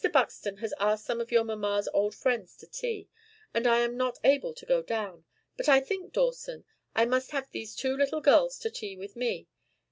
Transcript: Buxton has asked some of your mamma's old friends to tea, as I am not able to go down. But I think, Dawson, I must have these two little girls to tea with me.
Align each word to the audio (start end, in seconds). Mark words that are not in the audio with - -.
Buxton 0.11 0.57
has 0.57 0.73
asked 0.79 1.05
some 1.05 1.21
of 1.21 1.31
your 1.31 1.43
mamma's 1.43 1.87
old 1.93 2.15
friends 2.15 2.57
to 2.57 2.65
tea, 2.65 3.07
as 3.53 3.67
I 3.67 3.81
am 3.81 3.95
not 3.95 4.17
able 4.23 4.51
to 4.51 4.65
go 4.65 4.81
down. 4.81 5.25
But 5.55 5.69
I 5.69 5.79
think, 5.79 6.11
Dawson, 6.11 6.65
I 6.95 7.05
must 7.05 7.29
have 7.29 7.51
these 7.51 7.75
two 7.75 7.95
little 7.95 8.19
girls 8.19 8.57
to 8.61 8.71
tea 8.71 8.95
with 8.97 9.15
me. 9.15 9.47